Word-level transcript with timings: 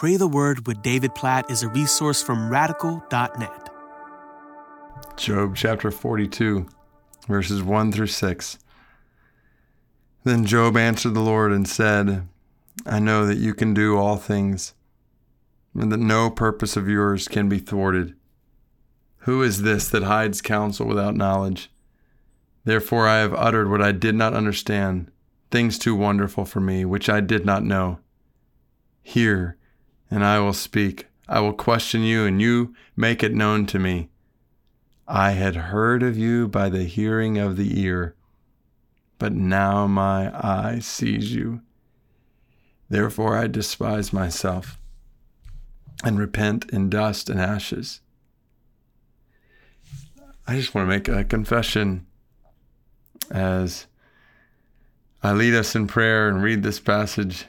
Pray 0.00 0.16
the 0.16 0.26
Word 0.26 0.66
with 0.66 0.80
David 0.80 1.14
Platt 1.14 1.50
is 1.50 1.62
a 1.62 1.68
resource 1.68 2.22
from 2.22 2.48
radical.net. 2.48 3.68
Job 5.18 5.54
chapter 5.54 5.90
42, 5.90 6.66
verses 7.28 7.62
1 7.62 7.92
through 7.92 8.06
6. 8.06 8.58
Then 10.24 10.46
Job 10.46 10.78
answered 10.78 11.12
the 11.12 11.20
Lord 11.20 11.52
and 11.52 11.68
said, 11.68 12.26
I 12.86 12.98
know 12.98 13.26
that 13.26 13.36
you 13.36 13.52
can 13.52 13.74
do 13.74 13.98
all 13.98 14.16
things, 14.16 14.72
and 15.74 15.92
that 15.92 15.98
no 15.98 16.30
purpose 16.30 16.78
of 16.78 16.88
yours 16.88 17.28
can 17.28 17.50
be 17.50 17.58
thwarted. 17.58 18.14
Who 19.24 19.42
is 19.42 19.60
this 19.60 19.86
that 19.90 20.04
hides 20.04 20.40
counsel 20.40 20.86
without 20.86 21.14
knowledge? 21.14 21.70
Therefore 22.64 23.06
I 23.06 23.18
have 23.18 23.34
uttered 23.34 23.68
what 23.68 23.82
I 23.82 23.92
did 23.92 24.14
not 24.14 24.32
understand, 24.32 25.10
things 25.50 25.78
too 25.78 25.94
wonderful 25.94 26.46
for 26.46 26.60
me, 26.60 26.86
which 26.86 27.10
I 27.10 27.20
did 27.20 27.44
not 27.44 27.64
know. 27.64 27.98
Hear, 29.02 29.58
and 30.10 30.24
I 30.24 30.38
will 30.40 30.52
speak. 30.52 31.06
I 31.28 31.40
will 31.40 31.52
question 31.52 32.02
you, 32.02 32.24
and 32.24 32.40
you 32.40 32.74
make 32.96 33.22
it 33.22 33.34
known 33.34 33.66
to 33.66 33.78
me. 33.78 34.08
I 35.06 35.32
had 35.32 35.56
heard 35.56 36.02
of 36.02 36.16
you 36.16 36.48
by 36.48 36.68
the 36.68 36.84
hearing 36.84 37.38
of 37.38 37.56
the 37.56 37.80
ear, 37.80 38.14
but 39.18 39.32
now 39.32 39.86
my 39.86 40.30
eye 40.36 40.78
sees 40.80 41.34
you. 41.34 41.62
Therefore 42.88 43.36
I 43.36 43.46
despise 43.46 44.12
myself 44.12 44.78
and 46.02 46.18
repent 46.18 46.70
in 46.70 46.90
dust 46.90 47.28
and 47.28 47.40
ashes. 47.40 48.00
I 50.46 50.56
just 50.56 50.74
want 50.74 50.86
to 50.86 50.88
make 50.88 51.08
a 51.08 51.24
confession 51.24 52.06
as 53.30 53.86
I 55.22 55.32
lead 55.32 55.54
us 55.54 55.76
in 55.76 55.86
prayer 55.86 56.28
and 56.28 56.42
read 56.42 56.62
this 56.62 56.80
passage 56.80 57.46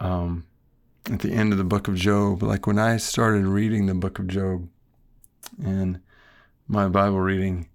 um, 0.00 0.46
at 1.06 1.20
the 1.20 1.32
end 1.32 1.52
of 1.52 1.58
the 1.58 1.64
book 1.64 1.88
of 1.88 1.94
Job. 1.94 2.42
Like 2.42 2.66
when 2.66 2.78
I 2.78 2.96
started 2.96 3.46
reading 3.46 3.86
the 3.86 3.94
book 3.94 4.18
of 4.18 4.26
Job 4.26 4.68
and 5.62 6.00
my 6.68 6.88
Bible 6.88 7.20
reading, 7.20 7.68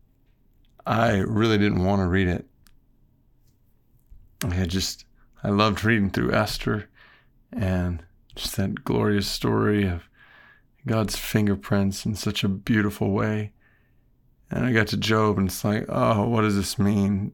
I 0.85 1.17
really 1.17 1.57
didn't 1.57 1.83
want 1.83 2.01
to 2.01 2.07
read 2.07 2.27
it. 2.27 2.45
I 4.43 4.53
had 4.53 4.69
just, 4.69 5.05
I 5.43 5.49
loved 5.49 5.83
reading 5.83 6.11
through 6.11 6.33
Esther 6.33 6.89
and 7.51 8.03
just 8.35 8.57
that 8.57 8.83
glorious 8.83 9.27
story 9.27 9.87
of 9.87 10.03
God's 10.85 11.15
fingerprints 11.15 12.05
in 12.05 12.15
such 12.15 12.43
a 12.43 12.49
beautiful 12.49 13.11
way. 13.11 13.53
And 14.51 14.65
I 14.65 14.71
got 14.71 14.87
to 14.87 14.97
Job 14.97 15.39
and 15.39 15.47
it's 15.47 15.65
like, 15.65 15.85
oh, 15.89 16.27
what 16.27 16.41
does 16.41 16.55
this 16.55 16.77
mean? 16.77 17.31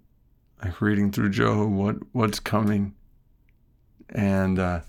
Like 0.64 0.80
reading 0.80 1.12
through 1.12 1.32
Job, 1.32 1.70
what 1.70 1.98
what's 2.14 2.40
coming? 2.40 2.94
And 4.10 4.60
uh, 4.60 4.82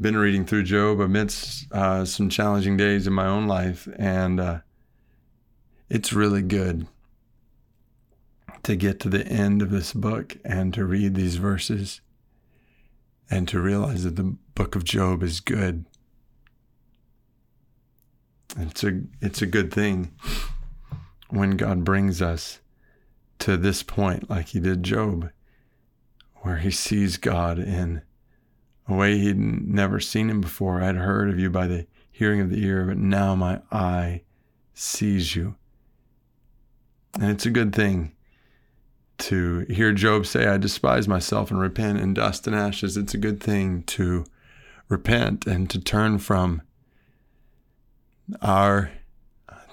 been 0.00 0.16
reading 0.16 0.44
through 0.44 0.64
Job 0.64 1.00
amidst 1.00 1.72
uh, 1.72 2.04
some 2.04 2.28
challenging 2.28 2.76
days 2.76 3.06
in 3.06 3.12
my 3.12 3.26
own 3.26 3.46
life, 3.46 3.88
and 3.96 4.40
uh, 4.40 4.58
it's 5.88 6.12
really 6.12 6.42
good 6.42 6.86
to 8.64 8.76
get 8.76 8.98
to 9.00 9.08
the 9.08 9.26
end 9.26 9.62
of 9.62 9.70
this 9.70 9.92
book 9.92 10.36
and 10.44 10.74
to 10.74 10.84
read 10.84 11.14
these 11.14 11.36
verses 11.36 12.00
and 13.30 13.46
to 13.48 13.60
realize 13.60 14.04
that 14.04 14.16
the 14.16 14.36
book 14.54 14.74
of 14.74 14.84
Job 14.84 15.22
is 15.22 15.40
good. 15.40 15.84
It's 18.56 18.84
a 18.84 19.02
it's 19.20 19.42
a 19.42 19.46
good 19.46 19.72
thing 19.72 20.12
when 21.28 21.56
God 21.56 21.84
brings 21.84 22.22
us 22.22 22.60
to 23.40 23.56
this 23.56 23.82
point 23.82 24.30
like 24.30 24.48
he 24.48 24.60
did 24.60 24.82
Job 24.82 25.30
where 26.36 26.58
he 26.58 26.70
sees 26.70 27.16
God 27.16 27.58
in 27.58 28.02
a 28.88 28.94
way 28.94 29.18
he'd 29.18 29.38
never 29.38 30.00
seen 30.00 30.28
him 30.28 30.40
before. 30.40 30.82
I'd 30.82 30.96
heard 30.96 31.30
of 31.30 31.38
you 31.38 31.50
by 31.50 31.66
the 31.66 31.86
hearing 32.10 32.40
of 32.40 32.50
the 32.50 32.64
ear, 32.64 32.84
but 32.84 32.98
now 32.98 33.34
my 33.34 33.60
eye 33.72 34.22
sees 34.74 35.34
you. 35.34 35.56
And 37.14 37.30
it's 37.30 37.46
a 37.46 37.50
good 37.50 37.74
thing 37.74 38.12
to 39.18 39.60
hear 39.70 39.92
Job 39.92 40.26
say, 40.26 40.46
I 40.46 40.58
despise 40.58 41.06
myself 41.06 41.50
and 41.50 41.60
repent 41.60 42.00
in 42.00 42.14
dust 42.14 42.46
and 42.46 42.54
ashes. 42.54 42.96
It's 42.96 43.14
a 43.14 43.18
good 43.18 43.40
thing 43.40 43.84
to 43.84 44.24
repent 44.88 45.46
and 45.46 45.70
to 45.70 45.80
turn 45.80 46.18
from 46.18 46.62
our 48.42 48.90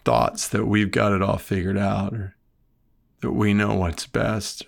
thoughts 0.04 0.48
that 0.50 0.66
we've 0.66 0.92
got 0.92 1.14
it 1.14 1.22
all 1.22 1.38
figured 1.38 1.78
out 1.78 2.14
or 2.14 2.36
that 3.22 3.32
we 3.32 3.54
know 3.54 3.74
what's 3.76 4.08
best. 4.08 4.66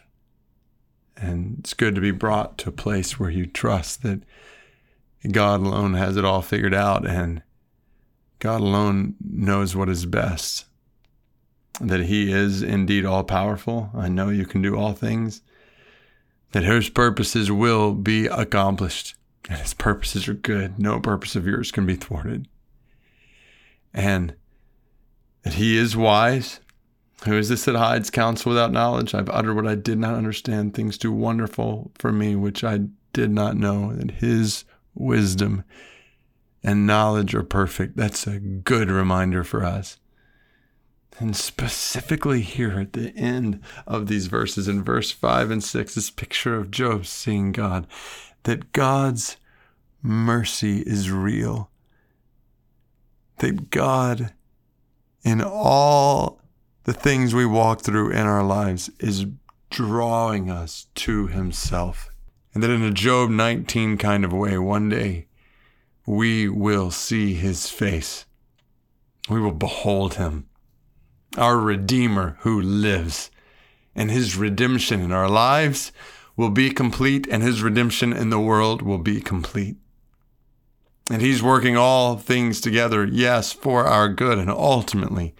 And 1.18 1.57
it's 1.59 1.74
good 1.74 1.96
to 1.96 2.01
be 2.01 2.12
brought 2.12 2.57
to 2.59 2.69
a 2.69 2.74
place 2.74 3.19
where 3.19 3.29
you 3.29 3.46
trust 3.46 4.03
that 4.03 4.22
God 5.31 5.62
alone 5.62 5.94
has 5.94 6.18
it 6.18 6.25
all 6.25 6.41
figured 6.41 6.74
out 6.74 7.07
and 7.07 7.41
God 8.40 8.62
alone 8.62 9.16
knows 9.22 9.75
what 9.75 9.90
is 9.90 10.06
best 10.06 10.66
that 11.79 12.01
He 12.01 12.31
is 12.31 12.62
indeed 12.62 13.06
all 13.06 13.24
powerful. 13.24 13.90
I 13.94 14.09
know 14.09 14.29
you 14.29 14.46
can 14.46 14.62
do 14.62 14.75
all 14.75 14.94
things, 14.94 15.41
that 16.51 16.63
His 16.63 16.90
purposes 16.90 17.51
will 17.51 17.94
be 17.94 18.28
accomplished, 18.28 19.16
and 19.50 19.59
His 19.59 19.74
purposes 19.74 20.28
are 20.28 20.34
good. 20.34 20.80
No 20.80 21.00
purpose 21.00 21.35
of 21.35 21.47
yours 21.47 21.72
can 21.72 21.85
be 21.85 21.95
thwarted. 21.95 22.47
And 23.94 24.35
that 25.44 25.56
He 25.56 25.78
is 25.78 25.97
wise. 25.97 26.59
Who 27.25 27.38
is 27.38 27.47
this 27.47 27.66
that 27.66 27.75
hides 27.75 28.09
counsel 28.09 28.50
without 28.50 28.74
knowledge? 28.74 29.16
I've 29.16 29.29
uttered 29.29 29.56
what 29.56 29.68
I 29.68 29.75
did 29.75 29.97
not 29.97 30.16
understand, 30.16 30.74
things 30.74 30.97
too 30.97 31.12
wonderful 31.12 31.91
for 31.97 32.12
me, 32.12 32.35
which 32.35 32.63
I 32.63 32.81
did 33.13 33.31
not 33.31 33.56
know, 33.56 33.94
that 33.94 34.12
His 34.12 34.66
wisdom 34.94 35.63
and 36.63 36.85
knowledge 36.85 37.34
are 37.34 37.44
perfect. 37.44 37.96
That's 37.96 38.28
a 38.28 38.40
good 38.40 38.90
reminder 38.90 39.44
for 39.44 39.63
us. 39.63 39.97
And 41.19 41.35
specifically 41.35 42.41
here 42.41 42.79
at 42.79 42.94
the 42.94 43.16
end 43.16 43.62
of 43.85 44.07
these 44.07 44.28
verses, 44.28 44.68
in 44.68 44.84
verse 44.84 45.12
5 45.12 45.51
and 45.51 45.63
6, 45.63 45.95
this 45.95 46.09
picture 46.09 46.56
of 46.56 46.72
Job 46.72 47.06
seeing 47.06 47.51
God, 47.51 47.88
that 48.44 48.74
God's 48.74 49.38
mercy 50.01 50.80
is 50.80 51.12
real. 51.12 51.69
That 53.38 53.69
God, 53.69 54.34
in 55.24 55.41
all 55.41 56.40
the 56.83 56.94
things 56.94 57.33
we 57.33 57.45
walk 57.45 57.81
through 57.81 58.11
in 58.11 58.25
our 58.25 58.44
lives, 58.44 58.89
is 58.99 59.25
drawing 59.69 60.49
us 60.49 60.88
to 60.95 61.27
Himself. 61.27 62.09
And 62.53 62.61
that 62.61 62.69
in 62.69 62.83
a 62.83 62.91
Job 62.91 63.29
19 63.29 63.97
kind 63.97 64.23
of 64.23 64.33
way, 64.33 64.57
one 64.57 64.89
day 64.89 65.27
we 66.05 66.47
will 66.47 66.91
see 66.91 67.33
His 67.33 67.69
face. 67.69 68.25
We 69.29 69.39
will 69.39 69.53
behold 69.53 70.16
Him 70.16 70.47
our 71.38 71.57
Redeemer 71.57 72.38
who 72.41 72.61
lives. 72.61 73.31
And 73.95 74.09
his 74.09 74.35
redemption 74.35 75.01
in 75.01 75.11
our 75.11 75.29
lives 75.29 75.91
will 76.35 76.50
be 76.50 76.71
complete, 76.71 77.27
and 77.29 77.44
his 77.44 77.61
redemption 77.61 78.11
in 78.11 78.29
the 78.29 78.39
world 78.39 78.81
will 78.81 78.97
be 78.97 79.21
complete. 79.21 79.77
And 81.11 81.21
he's 81.21 81.44
working 81.44 81.77
all 81.77 82.17
things 82.17 82.59
together, 82.59 83.05
yes, 83.05 83.51
for 83.51 83.85
our 83.85 84.09
good, 84.09 84.39
and 84.39 84.50
ultimately 84.50 85.35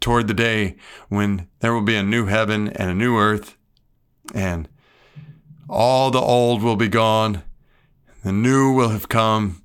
toward 0.00 0.28
the 0.28 0.34
day 0.34 0.76
when 1.08 1.48
there 1.60 1.72
will 1.74 1.82
be 1.82 1.96
a 1.96 2.02
new 2.02 2.26
heaven 2.26 2.68
and 2.68 2.90
a 2.90 2.94
new 2.94 3.16
earth, 3.16 3.56
and 4.34 4.68
all 5.68 6.10
the 6.10 6.20
old 6.20 6.62
will 6.62 6.76
be 6.76 6.88
gone, 6.88 7.42
the 8.24 8.32
new 8.32 8.72
will 8.72 8.88
have 8.88 9.08
come, 9.08 9.62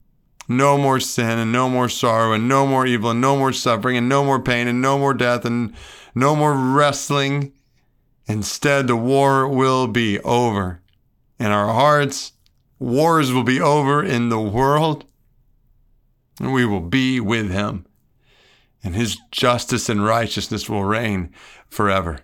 no 0.47 0.77
more 0.77 0.99
sin 0.99 1.39
and 1.39 1.51
no 1.51 1.69
more 1.69 1.89
sorrow 1.89 2.33
and 2.33 2.47
no 2.47 2.67
more 2.67 2.85
evil 2.85 3.11
and 3.11 3.21
no 3.21 3.37
more 3.37 3.53
suffering 3.53 3.97
and 3.97 4.09
no 4.09 4.23
more 4.23 4.41
pain 4.41 4.67
and 4.67 4.81
no 4.81 4.97
more 4.97 5.13
death 5.13 5.45
and 5.45 5.73
no 6.13 6.35
more 6.35 6.53
wrestling. 6.53 7.53
Instead, 8.25 8.87
the 8.87 8.95
war 8.95 9.47
will 9.47 9.87
be 9.87 10.19
over 10.19 10.81
in 11.39 11.47
our 11.47 11.73
hearts. 11.73 12.33
Wars 12.79 13.31
will 13.31 13.43
be 13.43 13.59
over 13.59 14.03
in 14.03 14.29
the 14.29 14.39
world. 14.39 15.05
And 16.39 16.53
we 16.53 16.65
will 16.65 16.81
be 16.81 17.19
with 17.19 17.51
him. 17.51 17.85
And 18.83 18.95
his 18.95 19.17
justice 19.31 19.87
and 19.87 20.03
righteousness 20.03 20.69
will 20.69 20.83
reign 20.83 21.31
forever. 21.69 22.19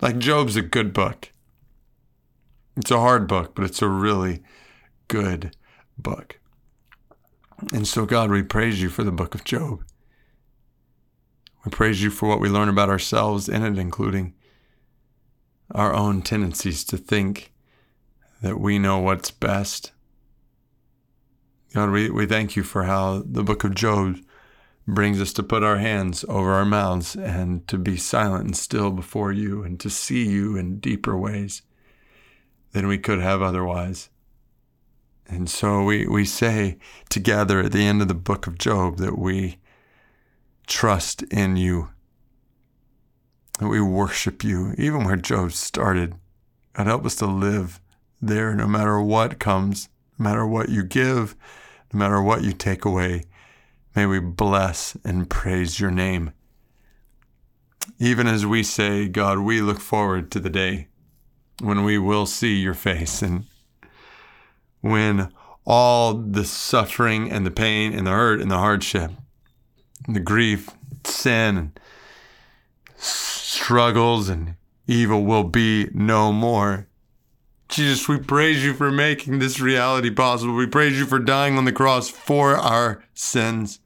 Like 0.00 0.18
Job's 0.18 0.56
a 0.56 0.62
good 0.62 0.92
book. 0.92 1.32
It's 2.76 2.90
a 2.90 2.98
hard 2.98 3.28
book, 3.28 3.54
but 3.54 3.64
it's 3.64 3.82
a 3.82 3.88
really 3.88 4.42
good 5.08 5.56
book. 5.96 6.40
And 7.72 7.86
so, 7.86 8.06
God, 8.06 8.30
we 8.30 8.42
praise 8.42 8.82
you 8.82 8.88
for 8.88 9.04
the 9.04 9.12
book 9.12 9.34
of 9.34 9.44
Job. 9.44 9.84
We 11.64 11.70
praise 11.70 12.02
you 12.02 12.10
for 12.10 12.28
what 12.28 12.40
we 12.40 12.48
learn 12.48 12.68
about 12.68 12.88
ourselves 12.88 13.48
in 13.48 13.62
it, 13.62 13.78
including 13.78 14.34
our 15.70 15.94
own 15.94 16.22
tendencies 16.22 16.82
to 16.84 16.96
think 16.96 17.52
that 18.42 18.58
we 18.58 18.78
know 18.78 18.98
what's 18.98 19.30
best. 19.30 19.92
God, 21.72 21.90
we, 21.90 22.10
we 22.10 22.26
thank 22.26 22.56
you 22.56 22.64
for 22.64 22.84
how 22.84 23.22
the 23.24 23.44
book 23.44 23.62
of 23.62 23.74
Job 23.74 24.16
brings 24.86 25.20
us 25.20 25.32
to 25.34 25.42
put 25.42 25.62
our 25.62 25.78
hands 25.78 26.24
over 26.28 26.52
our 26.52 26.64
mouths 26.64 27.14
and 27.14 27.66
to 27.68 27.78
be 27.78 27.96
silent 27.96 28.44
and 28.44 28.56
still 28.56 28.90
before 28.90 29.32
you 29.32 29.62
and 29.62 29.78
to 29.80 29.88
see 29.88 30.28
you 30.28 30.56
in 30.56 30.80
deeper 30.80 31.16
ways 31.16 31.62
than 32.72 32.86
we 32.88 32.98
could 32.98 33.20
have 33.20 33.42
otherwise. 33.42 34.08
And 35.26 35.48
so 35.48 35.84
we, 35.84 36.06
we 36.06 36.24
say 36.24 36.78
together 37.08 37.60
at 37.60 37.72
the 37.72 37.86
end 37.86 38.02
of 38.02 38.08
the 38.08 38.14
book 38.14 38.46
of 38.46 38.58
Job 38.58 38.98
that 38.98 39.18
we 39.18 39.58
trust 40.66 41.22
in 41.24 41.56
you, 41.56 41.90
that 43.58 43.68
we 43.68 43.80
worship 43.80 44.42
you, 44.42 44.74
even 44.76 45.04
where 45.04 45.16
Job 45.16 45.52
started. 45.52 46.14
God, 46.72 46.86
help 46.86 47.06
us 47.06 47.14
to 47.16 47.26
live 47.26 47.80
there 48.20 48.54
no 48.54 48.66
matter 48.66 49.00
what 49.00 49.38
comes, 49.38 49.88
no 50.18 50.24
matter 50.24 50.46
what 50.46 50.68
you 50.68 50.82
give, 50.82 51.36
no 51.92 51.98
matter 51.98 52.20
what 52.20 52.42
you 52.42 52.52
take 52.52 52.84
away. 52.84 53.24
May 53.94 54.06
we 54.06 54.20
bless 54.20 54.96
and 55.04 55.28
praise 55.28 55.78
your 55.78 55.90
name. 55.90 56.32
Even 57.98 58.26
as 58.26 58.46
we 58.46 58.62
say, 58.62 59.06
God, 59.06 59.40
we 59.40 59.60
look 59.60 59.80
forward 59.80 60.30
to 60.30 60.40
the 60.40 60.48
day 60.48 60.88
when 61.60 61.84
we 61.84 61.98
will 61.98 62.24
see 62.24 62.56
your 62.56 62.74
face 62.74 63.20
and 63.20 63.44
when 64.80 65.30
all 65.66 66.14
the 66.14 66.44
suffering 66.44 67.30
and 67.30 67.44
the 67.44 67.50
pain 67.50 67.92
and 67.92 68.06
the 68.06 68.10
hurt 68.10 68.40
and 68.40 68.50
the 68.50 68.58
hardship 68.58 69.10
and 70.06 70.16
the 70.16 70.20
grief, 70.20 70.70
sin, 71.04 71.56
and 71.58 71.80
struggles 72.96 74.28
and 74.28 74.54
evil 74.86 75.22
will 75.22 75.44
be 75.44 75.88
no 75.92 76.32
more. 76.32 76.88
Jesus, 77.68 78.08
we 78.08 78.18
praise 78.18 78.64
you 78.64 78.74
for 78.74 78.90
making 78.90 79.38
this 79.38 79.60
reality 79.60 80.10
possible. 80.10 80.54
We 80.54 80.66
praise 80.66 80.98
you 80.98 81.06
for 81.06 81.18
dying 81.18 81.56
on 81.56 81.64
the 81.64 81.72
cross 81.72 82.08
for 82.08 82.56
our 82.56 83.04
sins 83.14 83.80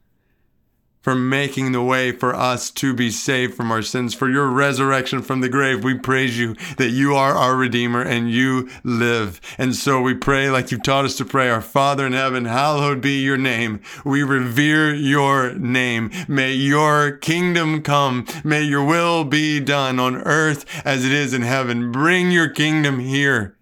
for 1.07 1.15
making 1.15 1.71
the 1.71 1.81
way 1.81 2.11
for 2.11 2.35
us 2.35 2.69
to 2.69 2.93
be 2.93 3.13
saved 3.13 3.55
from 3.55 3.71
our 3.71 3.81
sins, 3.81 4.13
for 4.13 4.29
your 4.29 4.49
resurrection 4.49 5.23
from 5.23 5.41
the 5.41 5.49
grave. 5.49 5.85
We 5.85 5.95
praise 5.95 6.37
you 6.37 6.57
that 6.79 6.91
you 6.91 7.15
are 7.15 7.33
our 7.33 7.55
Redeemer 7.55 8.03
and 8.03 8.29
you 8.29 8.69
live. 8.83 9.41
And 9.57 9.77
so 9.77 10.03
we 10.03 10.15
pray 10.15 10.51
like 10.51 10.73
you 10.73 10.79
taught 10.79 11.05
us 11.05 11.15
to 11.19 11.25
pray, 11.25 11.49
Our 11.49 11.61
Father 11.61 12.05
in 12.05 12.13
heaven, 12.13 12.47
hallowed 12.47 13.01
be 13.01 13.21
your 13.21 13.37
name. 13.37 13.83
We 14.05 14.25
revere 14.25 14.93
your 14.93 15.55
name. 15.55 16.11
May 16.27 16.55
your 16.55 17.13
kingdom 17.13 17.83
come. 17.83 18.27
May 18.43 18.65
your 18.65 18.85
will 18.85 19.23
be 19.23 19.61
done 19.61 20.01
on 20.01 20.17
earth 20.17 20.65
as 20.85 21.05
it 21.05 21.13
is 21.13 21.33
in 21.33 21.43
heaven. 21.43 21.93
Bring 21.93 22.33
your 22.33 22.49
kingdom 22.49 22.99
here. 22.99 23.57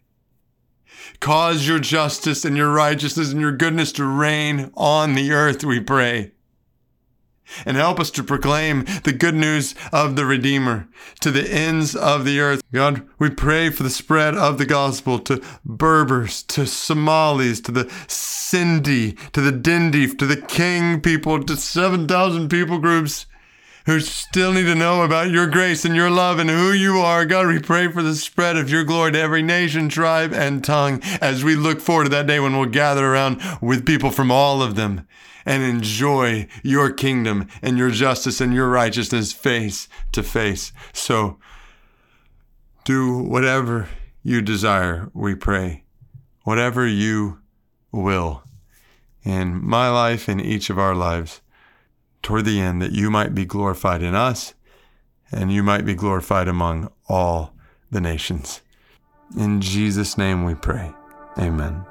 Cause 1.20 1.68
your 1.68 1.78
justice 1.78 2.46
and 2.46 2.56
your 2.56 2.72
righteousness 2.72 3.32
and 3.32 3.40
your 3.42 3.52
goodness 3.52 3.92
to 3.92 4.06
reign 4.06 4.70
on 4.72 5.12
the 5.12 5.32
earth, 5.32 5.62
we 5.62 5.78
pray 5.78 6.33
and 7.64 7.76
help 7.76 8.00
us 8.00 8.10
to 8.12 8.22
proclaim 8.22 8.84
the 9.04 9.12
good 9.12 9.34
news 9.34 9.74
of 9.92 10.16
the 10.16 10.24
Redeemer 10.24 10.88
to 11.20 11.30
the 11.30 11.48
ends 11.50 11.94
of 11.94 12.24
the 12.24 12.40
earth. 12.40 12.62
God, 12.72 13.06
we 13.18 13.30
pray 13.30 13.70
for 13.70 13.82
the 13.82 13.90
spread 13.90 14.34
of 14.34 14.58
the 14.58 14.66
gospel 14.66 15.18
to 15.20 15.42
Berbers, 15.64 16.42
to 16.44 16.66
Somalis, 16.66 17.60
to 17.62 17.72
the 17.72 17.84
Sindhi, 17.84 19.18
to 19.32 19.40
the 19.40 19.52
Dindief, 19.52 20.18
to 20.18 20.26
the 20.26 20.40
King 20.40 21.00
people, 21.00 21.42
to 21.44 21.56
7,000 21.56 22.48
people 22.48 22.78
groups 22.78 23.26
who 23.86 24.00
still 24.00 24.52
need 24.52 24.64
to 24.64 24.74
know 24.74 25.02
about 25.02 25.30
your 25.30 25.46
grace 25.46 25.84
and 25.84 25.94
your 25.94 26.10
love 26.10 26.38
and 26.38 26.48
who 26.48 26.72
you 26.72 26.98
are. 26.98 27.26
God, 27.26 27.46
we 27.46 27.58
pray 27.58 27.88
for 27.88 28.02
the 28.02 28.14
spread 28.14 28.56
of 28.56 28.70
your 28.70 28.84
glory 28.84 29.12
to 29.12 29.20
every 29.20 29.42
nation, 29.42 29.88
tribe, 29.88 30.32
and 30.32 30.64
tongue 30.64 31.00
as 31.20 31.44
we 31.44 31.54
look 31.54 31.80
forward 31.80 32.04
to 32.04 32.10
that 32.10 32.26
day 32.26 32.40
when 32.40 32.56
we'll 32.56 32.68
gather 32.68 33.06
around 33.06 33.40
with 33.60 33.86
people 33.86 34.10
from 34.10 34.30
all 34.30 34.62
of 34.62 34.74
them 34.74 35.06
and 35.44 35.62
enjoy 35.62 36.48
your 36.62 36.90
kingdom 36.90 37.46
and 37.60 37.76
your 37.76 37.90
justice 37.90 38.40
and 38.40 38.54
your 38.54 38.68
righteousness 38.68 39.32
face 39.32 39.88
to 40.12 40.22
face. 40.22 40.72
So 40.94 41.38
do 42.84 43.18
whatever 43.18 43.88
you 44.22 44.40
desire, 44.40 45.10
we 45.12 45.34
pray, 45.34 45.84
whatever 46.44 46.86
you 46.86 47.40
will 47.92 48.44
in 49.22 49.62
my 49.62 49.90
life 49.90 50.28
and 50.28 50.40
each 50.40 50.70
of 50.70 50.78
our 50.78 50.94
lives 50.94 51.42
toward 52.24 52.44
the 52.44 52.60
end, 52.60 52.82
that 52.82 52.90
you 52.90 53.10
might 53.10 53.34
be 53.34 53.44
glorified 53.44 54.02
in 54.02 54.16
us 54.16 54.54
and 55.30 55.52
you 55.52 55.62
might 55.62 55.84
be 55.84 55.94
glorified 55.94 56.48
among 56.48 56.90
all 57.08 57.54
the 57.90 58.00
nations. 58.00 58.60
In 59.36 59.60
Jesus' 59.60 60.18
name 60.18 60.44
we 60.44 60.54
pray. 60.54 60.92
Amen. 61.38 61.84